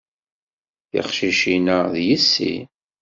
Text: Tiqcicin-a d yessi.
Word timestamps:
Tiqcicin-a 0.89 1.79
d 1.93 1.95
yessi. 2.07 2.55